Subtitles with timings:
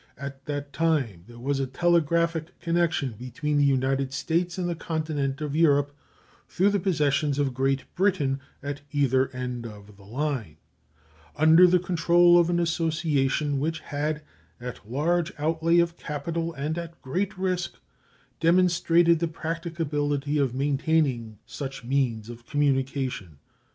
[0.17, 5.41] At that time there was a telegraphic connection between the United States and the continent
[5.41, 5.95] of Europe
[6.49, 10.57] (through the possessions of Great Britain at either end of the line),
[11.35, 14.23] under the control of an association which had,
[14.59, 17.75] at large outlay of capital and at great risk,
[18.39, 23.37] demonstrated the practicability of maintaining such means of communication.